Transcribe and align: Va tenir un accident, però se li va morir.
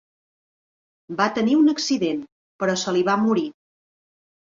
Va 1.19 1.27
tenir 1.35 1.53
un 1.57 1.69
accident, 1.73 2.23
però 2.63 2.75
se 2.85 2.95
li 2.97 3.05
va 3.11 3.17
morir. 3.27 3.45